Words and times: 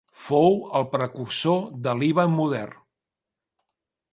Fou 0.27 0.55
el 0.79 0.87
precursor 0.95 1.61
de 1.89 1.93
Líban 2.01 2.35
modern. 2.39 2.75